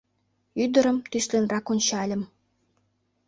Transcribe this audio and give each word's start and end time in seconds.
Ӱдырым 0.63 0.97
тӱсленрак 1.11 1.65
ончальым. 1.73 2.21